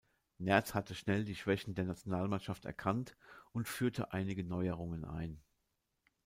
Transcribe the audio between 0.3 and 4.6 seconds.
Nerz hatte schnell die Schwächen der Nationalmannschaft erkannt und führte einige